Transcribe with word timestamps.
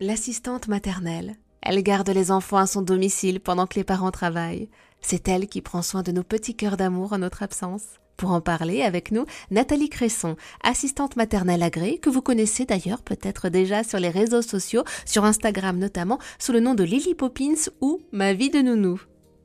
L'assistante 0.00 0.68
maternelle. 0.68 1.34
Elle 1.60 1.82
garde 1.82 2.08
les 2.10 2.30
enfants 2.30 2.58
à 2.58 2.68
son 2.68 2.82
domicile 2.82 3.40
pendant 3.40 3.66
que 3.66 3.74
les 3.74 3.82
parents 3.82 4.12
travaillent. 4.12 4.68
C'est 5.00 5.26
elle 5.26 5.48
qui 5.48 5.60
prend 5.60 5.82
soin 5.82 6.04
de 6.04 6.12
nos 6.12 6.22
petits 6.22 6.54
cœurs 6.54 6.76
d'amour 6.76 7.14
en 7.14 7.18
notre 7.18 7.42
absence. 7.42 7.82
Pour 8.16 8.30
en 8.30 8.40
parler 8.40 8.82
avec 8.82 9.10
nous, 9.10 9.24
Nathalie 9.50 9.88
Cresson, 9.88 10.36
assistante 10.62 11.16
maternelle 11.16 11.64
agréée, 11.64 11.98
que 11.98 12.10
vous 12.10 12.22
connaissez 12.22 12.64
d'ailleurs 12.64 13.02
peut-être 13.02 13.48
déjà 13.48 13.82
sur 13.82 13.98
les 13.98 14.08
réseaux 14.08 14.40
sociaux, 14.40 14.84
sur 15.04 15.24
Instagram 15.24 15.76
notamment, 15.76 16.20
sous 16.38 16.52
le 16.52 16.60
nom 16.60 16.76
de 16.76 16.84
Lily 16.84 17.16
Poppins 17.16 17.68
ou 17.80 17.98
Ma 18.12 18.34
vie 18.34 18.50
de 18.50 18.60
nounou. 18.60 19.00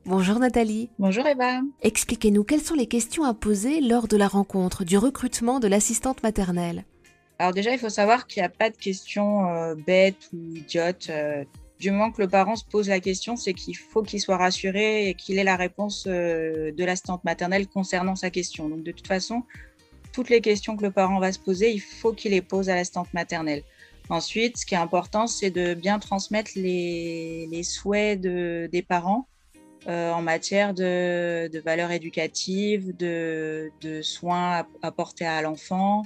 Bonjour 0.06 0.38
Nathalie. 0.38 0.88
Bonjour 1.00 1.26
Eva. 1.26 1.62
Expliquez-nous 1.82 2.44
quelles 2.44 2.62
sont 2.62 2.76
les 2.76 2.86
questions 2.86 3.24
à 3.24 3.34
poser 3.34 3.80
lors 3.80 4.06
de 4.06 4.16
la 4.16 4.28
rencontre, 4.28 4.84
du 4.84 4.98
recrutement 4.98 5.58
de 5.58 5.66
l'assistante 5.66 6.22
maternelle. 6.22 6.84
Alors 7.38 7.52
déjà, 7.52 7.72
il 7.72 7.78
faut 7.78 7.88
savoir 7.88 8.26
qu'il 8.26 8.42
n'y 8.42 8.46
a 8.46 8.50
pas 8.50 8.70
de 8.70 8.76
questions 8.76 9.48
euh, 9.48 9.74
bêtes 9.74 10.30
ou 10.32 10.54
idiotes. 10.54 11.08
Euh, 11.10 11.44
du 11.80 11.90
moment 11.90 12.12
que 12.12 12.22
le 12.22 12.28
parent 12.28 12.56
se 12.56 12.64
pose 12.64 12.88
la 12.88 13.00
question, 13.00 13.36
c'est 13.36 13.52
qu'il 13.52 13.76
faut 13.76 14.02
qu'il 14.02 14.20
soit 14.20 14.36
rassuré 14.36 15.08
et 15.08 15.14
qu'il 15.14 15.38
ait 15.38 15.44
la 15.44 15.56
réponse 15.56 16.04
euh, 16.06 16.72
de 16.72 16.84
l'assistante 16.84 17.24
maternelle 17.24 17.66
concernant 17.66 18.16
sa 18.16 18.30
question. 18.30 18.68
Donc 18.68 18.84
de 18.84 18.92
toute 18.92 19.08
façon, 19.08 19.42
toutes 20.12 20.30
les 20.30 20.40
questions 20.40 20.76
que 20.76 20.84
le 20.84 20.92
parent 20.92 21.18
va 21.18 21.32
se 21.32 21.40
poser, 21.40 21.72
il 21.72 21.80
faut 21.80 22.12
qu'il 22.12 22.30
les 22.30 22.42
pose 22.42 22.70
à 22.70 22.76
l'assistante 22.76 23.12
maternelle. 23.12 23.62
Ensuite, 24.08 24.58
ce 24.58 24.66
qui 24.66 24.74
est 24.74 24.78
important, 24.78 25.26
c'est 25.26 25.50
de 25.50 25.74
bien 25.74 25.98
transmettre 25.98 26.52
les, 26.56 27.62
souhaits 27.62 28.20
des 28.20 28.84
parents 28.86 29.26
euh, 29.88 30.12
en 30.12 30.22
matière 30.22 30.74
de, 30.74 31.60
valeurs 31.64 31.90
éducatives, 31.90 32.96
de, 32.96 33.70
soins 34.02 34.66
apportés 34.82 35.26
à 35.26 35.42
l'enfant, 35.42 36.04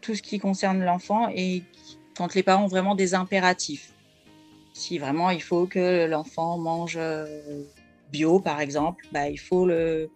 tout 0.00 0.14
ce 0.14 0.22
qui 0.22 0.38
concerne 0.38 0.84
l'enfant 0.84 1.28
et 1.34 1.62
quand 2.16 2.34
les 2.34 2.42
parents 2.42 2.64
ont 2.64 2.68
vraiment 2.68 2.94
des 2.94 3.14
impératifs. 3.14 3.92
Si 4.72 4.98
vraiment 4.98 5.30
il 5.30 5.42
faut 5.42 5.66
que 5.66 6.06
l'enfant 6.06 6.58
mange 6.58 6.96
euh, 6.98 7.62
bio, 8.12 8.40
par 8.40 8.60
exemple, 8.60 9.06
bah, 9.12 9.28
il 9.28 9.38
faut 9.38 9.66
le, 9.66 10.10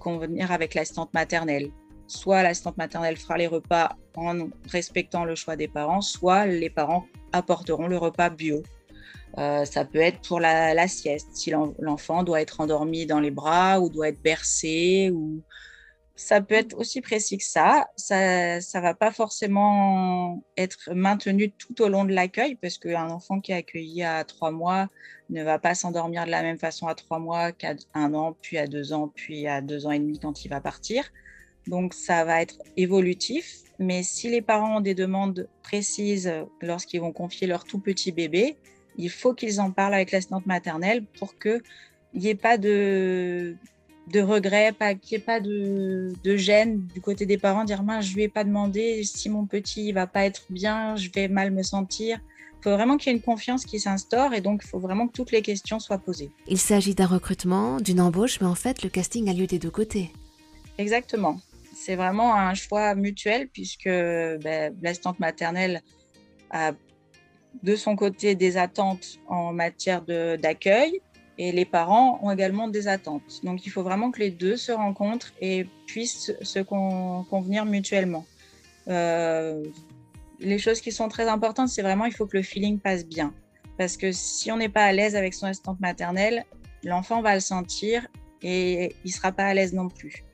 convenir 0.00 0.52
avec 0.52 0.74
l'assistante 0.74 1.12
maternelle. 1.14 1.70
Soit 2.06 2.42
l'assistante 2.42 2.76
maternelle 2.76 3.16
fera 3.16 3.38
les 3.38 3.46
repas 3.46 3.96
en 4.16 4.48
respectant 4.68 5.24
le 5.24 5.34
choix 5.34 5.56
des 5.56 5.68
parents, 5.68 6.00
soit 6.00 6.46
les 6.46 6.70
parents 6.70 7.06
apporteront 7.32 7.86
le 7.86 7.96
repas 7.96 8.30
bio. 8.30 8.62
Euh, 9.38 9.64
ça 9.64 9.84
peut 9.84 10.00
être 10.00 10.20
pour 10.28 10.38
la, 10.38 10.86
sieste, 10.86 11.30
si 11.32 11.50
l'enfant 11.50 12.22
doit 12.22 12.40
être 12.40 12.60
endormi 12.60 13.04
dans 13.04 13.20
les 13.20 13.32
bras 13.32 13.80
ou 13.80 13.88
doit 13.88 14.08
être 14.08 14.22
bercé 14.22 15.10
ou 15.12 15.42
ça 16.16 16.40
peut 16.40 16.54
être 16.54 16.76
aussi 16.78 17.00
précis 17.00 17.38
que 17.38 17.44
ça. 17.44 17.88
Ça 17.96 18.58
ne 18.58 18.80
va 18.80 18.94
pas 18.94 19.10
forcément 19.10 20.42
être 20.56 20.90
maintenu 20.94 21.50
tout 21.50 21.82
au 21.82 21.88
long 21.88 22.04
de 22.04 22.12
l'accueil 22.12 22.54
parce 22.54 22.78
qu'un 22.78 23.10
enfant 23.10 23.40
qui 23.40 23.52
est 23.52 23.56
accueilli 23.56 24.02
à 24.04 24.24
trois 24.24 24.52
mois 24.52 24.88
ne 25.30 25.42
va 25.42 25.58
pas 25.58 25.74
s'endormir 25.74 26.24
de 26.26 26.30
la 26.30 26.42
même 26.42 26.58
façon 26.58 26.86
à 26.86 26.94
trois 26.94 27.18
mois 27.18 27.50
qu'à 27.50 27.74
un 27.94 28.14
an, 28.14 28.36
puis 28.40 28.58
à 28.58 28.66
deux 28.66 28.92
ans, 28.92 29.10
puis 29.12 29.48
à 29.48 29.60
deux 29.60 29.86
ans 29.86 29.90
et 29.90 29.98
demi 29.98 30.20
quand 30.20 30.44
il 30.44 30.48
va 30.48 30.60
partir. 30.60 31.10
Donc 31.66 31.94
ça 31.94 32.24
va 32.24 32.42
être 32.42 32.58
évolutif. 32.76 33.62
Mais 33.80 34.04
si 34.04 34.30
les 34.30 34.42
parents 34.42 34.76
ont 34.76 34.80
des 34.80 34.94
demandes 34.94 35.48
précises 35.64 36.32
lorsqu'ils 36.60 37.00
vont 37.00 37.12
confier 37.12 37.48
leur 37.48 37.64
tout 37.64 37.80
petit 37.80 38.12
bébé, 38.12 38.56
il 38.96 39.10
faut 39.10 39.34
qu'ils 39.34 39.60
en 39.60 39.72
parlent 39.72 39.94
avec 39.94 40.12
l'assistante 40.12 40.46
maternelle 40.46 41.04
pour 41.18 41.36
qu'il 41.38 41.60
n'y 42.14 42.28
ait 42.28 42.36
pas 42.36 42.56
de, 42.56 43.56
de 44.08 44.20
regret, 44.20 44.72
pas, 44.72 44.94
qu'il 44.94 45.16
n'y 45.16 45.22
ait 45.22 45.24
pas 45.24 45.40
de, 45.40 46.12
de, 46.22 46.36
gêne 46.36 46.86
du 46.94 47.00
côté 47.00 47.26
des 47.26 47.38
parents, 47.38 47.64
dire 47.64 47.82
je 48.00 48.10
ne 48.10 48.14
lui 48.14 48.22
ai 48.24 48.28
pas 48.28 48.44
demandé 48.44 49.02
si 49.04 49.30
mon 49.30 49.46
petit 49.46 49.92
va 49.92 50.06
pas 50.06 50.24
être 50.24 50.44
bien, 50.50 50.94
je 50.96 51.08
vais 51.10 51.28
mal 51.28 51.50
me 51.50 51.62
sentir. 51.62 52.18
Il 52.60 52.64
faut 52.64 52.70
vraiment 52.70 52.96
qu'il 52.96 53.12
y 53.12 53.14
ait 53.14 53.16
une 53.16 53.22
confiance 53.22 53.64
qui 53.64 53.80
s'instaure 53.80 54.34
et 54.34 54.40
donc 54.40 54.62
il 54.64 54.68
faut 54.68 54.78
vraiment 54.78 55.06
que 55.06 55.12
toutes 55.12 55.32
les 55.32 55.42
questions 55.42 55.80
soient 55.80 55.98
posées. 55.98 56.30
Il 56.46 56.58
s'agit 56.58 56.94
d'un 56.94 57.06
recrutement, 57.06 57.78
d'une 57.80 58.00
embauche, 58.00 58.40
mais 58.40 58.46
en 58.46 58.54
fait 58.54 58.82
le 58.82 58.88
casting 58.88 59.28
a 59.28 59.32
lieu 59.32 59.46
des 59.46 59.58
deux 59.58 59.70
côtés. 59.70 60.10
Exactement. 60.78 61.40
C'est 61.74 61.96
vraiment 61.96 62.34
un 62.34 62.54
choix 62.54 62.94
mutuel 62.94 63.48
puisque 63.48 63.88
ben, 63.88 64.74
l'assistante 64.80 65.18
maternelle 65.18 65.82
a 66.50 66.72
de 67.62 67.76
son 67.76 67.96
côté 67.96 68.34
des 68.34 68.56
attentes 68.56 69.18
en 69.28 69.52
matière 69.52 70.02
d'accueil 70.02 71.00
et 71.38 71.52
les 71.52 71.64
parents 71.64 72.18
ont 72.22 72.30
également 72.30 72.68
des 72.68 72.88
attentes. 72.88 73.40
Donc 73.42 73.66
il 73.66 73.70
faut 73.70 73.82
vraiment 73.82 74.10
que 74.10 74.20
les 74.20 74.30
deux 74.30 74.56
se 74.56 74.72
rencontrent 74.72 75.32
et 75.40 75.66
puissent 75.86 76.32
se 76.40 76.60
convenir 76.60 77.64
mutuellement. 77.64 78.24
Euh, 78.88 79.64
les 80.40 80.58
choses 80.58 80.80
qui 80.80 80.92
sont 80.92 81.08
très 81.08 81.28
importantes, 81.28 81.68
c'est 81.68 81.82
vraiment 81.82 82.04
il 82.04 82.12
faut 82.12 82.26
que 82.26 82.36
le 82.36 82.42
feeling 82.42 82.78
passe 82.78 83.06
bien. 83.06 83.32
Parce 83.78 83.96
que 83.96 84.12
si 84.12 84.52
on 84.52 84.56
n'est 84.56 84.68
pas 84.68 84.84
à 84.84 84.92
l'aise 84.92 85.16
avec 85.16 85.34
son 85.34 85.46
assistante 85.46 85.80
maternelle, 85.80 86.44
l'enfant 86.84 87.22
va 87.22 87.34
le 87.34 87.40
sentir 87.40 88.06
et 88.42 88.94
il 89.04 89.08
ne 89.08 89.12
sera 89.12 89.32
pas 89.32 89.46
à 89.46 89.54
l'aise 89.54 89.72
non 89.72 89.88
plus. 89.88 90.24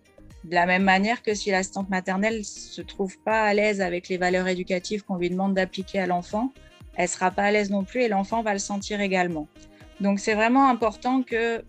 De 0.44 0.54
la 0.54 0.66
même 0.66 0.82
manière 0.82 1.22
que 1.22 1.34
si 1.34 1.50
l'assistante 1.50 1.90
maternelle 1.90 2.38
ne 2.38 2.42
se 2.42 2.82
trouve 2.82 3.18
pas 3.18 3.42
à 3.42 3.54
l'aise 3.54 3.80
avec 3.80 4.08
les 4.08 4.16
valeurs 4.16 4.48
éducatives 4.48 5.04
qu'on 5.04 5.16
lui 5.16 5.30
demande 5.30 5.54
d'appliquer 5.54 6.00
à 6.00 6.06
l'enfant, 6.06 6.52
elle 6.96 7.04
ne 7.04 7.08
sera 7.08 7.30
pas 7.30 7.44
à 7.44 7.50
l'aise 7.50 7.70
non 7.70 7.84
plus 7.84 8.02
et 8.02 8.08
l'enfant 8.08 8.42
va 8.42 8.52
le 8.52 8.58
sentir 8.58 9.00
également. 9.00 9.48
Donc 10.00 10.18
c'est 10.18 10.34
vraiment 10.34 10.68
important 10.68 11.22
que 11.22 11.62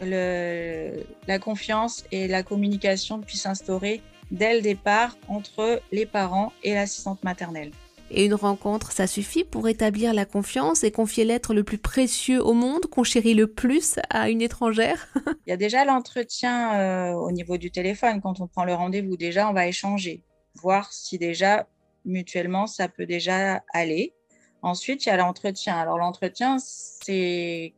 la 0.00 1.38
confiance 1.38 2.04
et 2.10 2.28
la 2.28 2.42
communication 2.42 3.20
puissent 3.20 3.42
s'instaurer 3.42 4.02
dès 4.30 4.54
le 4.54 4.62
départ 4.62 5.16
entre 5.28 5.80
les 5.92 6.06
parents 6.06 6.52
et 6.62 6.74
l'assistante 6.74 7.22
maternelle. 7.22 7.70
Et 8.14 8.26
une 8.26 8.34
rencontre, 8.34 8.92
ça 8.92 9.06
suffit 9.06 9.42
pour 9.42 9.68
établir 9.68 10.12
la 10.12 10.26
confiance 10.26 10.84
et 10.84 10.90
confier 10.90 11.24
l'être 11.24 11.54
le 11.54 11.64
plus 11.64 11.78
précieux 11.78 12.44
au 12.44 12.52
monde 12.52 12.84
qu'on 12.90 13.04
chérit 13.04 13.32
le 13.32 13.46
plus 13.46 13.98
à 14.10 14.28
une 14.28 14.42
étrangère? 14.42 15.08
Il 15.46 15.50
y 15.50 15.52
a 15.52 15.56
déjà 15.56 15.86
l'entretien 15.86 16.74
euh, 16.74 17.12
au 17.12 17.32
niveau 17.32 17.56
du 17.56 17.70
téléphone. 17.70 18.20
Quand 18.20 18.40
on 18.40 18.48
prend 18.48 18.64
le 18.64 18.74
rendez-vous, 18.74 19.16
déjà, 19.16 19.48
on 19.48 19.54
va 19.54 19.66
échanger, 19.66 20.22
voir 20.56 20.92
si 20.92 21.16
déjà 21.16 21.66
mutuellement 22.04 22.66
ça 22.66 22.88
peut 22.88 23.06
déjà 23.06 23.62
aller. 23.72 24.12
Ensuite, 24.62 25.04
il 25.04 25.08
y 25.08 25.12
a 25.12 25.16
l'entretien. 25.16 25.76
Alors, 25.76 25.98
l'entretien, 25.98 26.56
c'est 26.58 27.74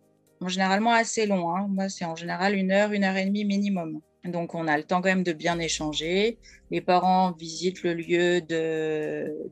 généralement 0.46 0.92
assez 0.92 1.26
long. 1.26 1.54
Hein. 1.54 1.66
Moi, 1.68 1.88
c'est 1.88 2.04
en 2.04 2.14
général 2.14 2.54
une 2.54 2.70
heure, 2.70 2.92
une 2.92 3.04
heure 3.04 3.16
et 3.16 3.24
demie 3.24 3.44
minimum. 3.44 4.00
Donc, 4.24 4.54
on 4.54 4.68
a 4.68 4.76
le 4.76 4.84
temps 4.84 5.00
quand 5.02 5.08
même 5.08 5.22
de 5.22 5.32
bien 5.32 5.58
échanger. 5.58 6.38
Les 6.70 6.80
parents 6.80 7.32
visitent 7.32 7.82
le 7.82 7.94
lieu 7.94 8.40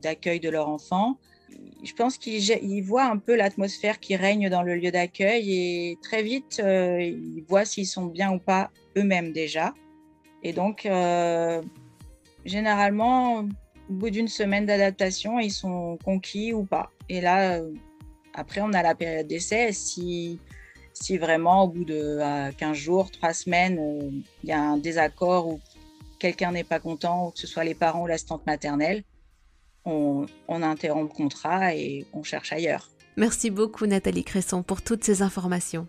d'accueil 0.01 0.39
de, 0.39 0.49
leur 0.49 0.69
enfant. 0.69 1.17
Je 1.83 1.93
pense 1.93 2.17
qu'ils 2.17 2.83
voient 2.83 3.05
un 3.05 3.17
peu 3.17 3.35
l'atmosphère 3.35 3.99
qui 3.99 4.15
règne 4.15 4.49
dans 4.49 4.63
le 4.63 4.75
lieu 4.75 4.91
d'accueil 4.91 5.53
et 5.53 5.97
très 6.01 6.23
vite, 6.23 6.59
euh, 6.63 6.99
ils 7.01 7.43
voient 7.47 7.65
s'ils 7.65 7.85
sont 7.85 8.05
bien 8.05 8.31
ou 8.31 8.39
pas 8.39 8.71
eux-mêmes 8.97 9.31
déjà. 9.31 9.73
Et 10.41 10.53
donc, 10.53 10.85
euh, 10.85 11.61
généralement, 12.45 13.39
au 13.89 13.93
bout 13.93 14.09
d'une 14.09 14.27
semaine 14.27 14.65
d'adaptation, 14.65 15.39
ils 15.39 15.51
sont 15.51 15.97
conquis 16.03 16.53
ou 16.53 16.63
pas. 16.63 16.89
Et 17.09 17.21
là, 17.21 17.59
euh, 17.59 17.71
après, 18.33 18.61
on 18.61 18.73
a 18.73 18.81
la 18.81 18.95
période 18.95 19.27
d'essai. 19.27 19.71
Si, 19.71 20.39
si 20.93 21.17
vraiment, 21.17 21.63
au 21.63 21.67
bout 21.67 21.85
de 21.85 22.19
15 22.57 22.77
jours, 22.77 23.11
3 23.11 23.33
semaines, 23.33 23.79
euh, 23.79 24.09
il 24.43 24.49
y 24.49 24.51
a 24.51 24.61
un 24.61 24.77
désaccord 24.77 25.47
ou 25.47 25.59
quelqu'un 26.19 26.51
n'est 26.51 26.63
pas 26.63 26.79
content, 26.79 27.31
que 27.31 27.39
ce 27.39 27.47
soit 27.47 27.63
les 27.63 27.75
parents 27.75 28.03
ou 28.03 28.07
l'assistante 28.07 28.45
maternelle, 28.45 29.03
on, 29.85 30.25
on 30.47 30.61
interrompt 30.61 31.11
le 31.11 31.15
contrat 31.15 31.75
et 31.75 32.05
on 32.13 32.23
cherche 32.23 32.53
ailleurs. 32.53 32.89
Merci 33.17 33.51
beaucoup 33.51 33.85
Nathalie 33.85 34.23
Cresson 34.23 34.63
pour 34.63 34.81
toutes 34.81 35.03
ces 35.03 35.21
informations. 35.21 35.87